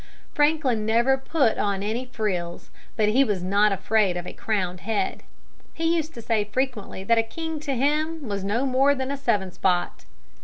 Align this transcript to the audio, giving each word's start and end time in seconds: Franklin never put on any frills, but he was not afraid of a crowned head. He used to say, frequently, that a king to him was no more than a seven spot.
Franklin 0.33 0.83
never 0.83 1.15
put 1.15 1.59
on 1.59 1.83
any 1.83 2.05
frills, 2.07 2.71
but 2.95 3.09
he 3.09 3.23
was 3.23 3.43
not 3.43 3.71
afraid 3.71 4.17
of 4.17 4.25
a 4.25 4.33
crowned 4.33 4.79
head. 4.79 5.21
He 5.75 5.95
used 5.95 6.15
to 6.15 6.23
say, 6.23 6.43
frequently, 6.45 7.03
that 7.03 7.19
a 7.19 7.21
king 7.21 7.59
to 7.59 7.75
him 7.75 8.27
was 8.27 8.43
no 8.43 8.65
more 8.65 8.95
than 8.95 9.11
a 9.11 9.15
seven 9.17 9.51
spot. 9.51 10.05